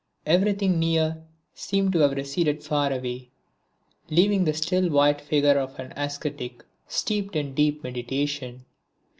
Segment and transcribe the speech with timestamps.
[0.25, 1.21] Everything near
[1.53, 3.29] seemed to have receded far away,
[4.09, 8.65] leaving the still white figure of an ascetic steeped in deep meditation.